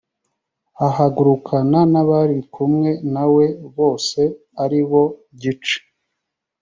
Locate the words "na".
3.13-3.23